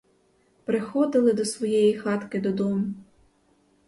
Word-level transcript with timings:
Приходили 0.65 1.31
до 1.33 1.45
своєї 1.45 1.93
хатки 1.93 2.39
додому. 2.39 2.93